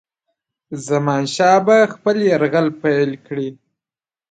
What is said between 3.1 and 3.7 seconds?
کړي.